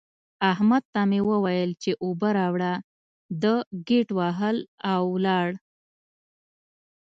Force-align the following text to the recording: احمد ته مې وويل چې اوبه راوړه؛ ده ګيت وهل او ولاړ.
احمد 0.51 0.83
ته 0.93 1.01
مې 1.09 1.19
وويل 1.29 1.71
چې 1.81 1.91
اوبه 2.03 2.29
راوړه؛ 2.39 2.73
ده 3.41 3.53
ګيت 3.87 4.09
وهل 4.17 4.57
او 4.91 5.01
ولاړ. 5.15 5.49